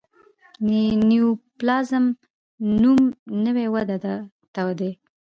[0.67, 0.67] د
[1.09, 2.05] نیوپلازم
[2.81, 2.99] نوم
[3.45, 3.97] نوي ودې
[4.53, 4.91] ته دی.